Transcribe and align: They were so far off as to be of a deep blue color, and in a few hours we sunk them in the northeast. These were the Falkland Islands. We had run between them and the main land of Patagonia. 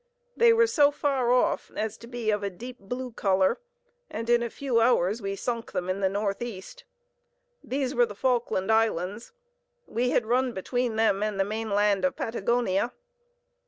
They 0.35 0.51
were 0.51 0.65
so 0.65 0.89
far 0.89 1.31
off 1.31 1.69
as 1.75 1.95
to 1.99 2.07
be 2.07 2.31
of 2.31 2.41
a 2.41 2.49
deep 2.49 2.79
blue 2.79 3.11
color, 3.11 3.59
and 4.09 4.31
in 4.31 4.41
a 4.41 4.49
few 4.49 4.79
hours 4.81 5.21
we 5.21 5.35
sunk 5.35 5.73
them 5.73 5.89
in 5.91 5.99
the 5.99 6.09
northeast. 6.09 6.85
These 7.63 7.93
were 7.93 8.07
the 8.07 8.15
Falkland 8.15 8.71
Islands. 8.71 9.31
We 9.85 10.09
had 10.09 10.25
run 10.25 10.53
between 10.53 10.95
them 10.95 11.21
and 11.21 11.39
the 11.39 11.45
main 11.45 11.69
land 11.69 12.03
of 12.03 12.15
Patagonia. 12.15 12.93